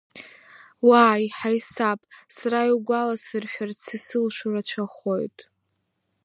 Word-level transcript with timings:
Уааи, 0.87 1.25
ҳаисап, 1.37 2.01
сара 2.35 2.59
иугәаласыршәарц 2.69 3.81
исылшо 3.95 4.47
рацәахоит. 4.53 5.37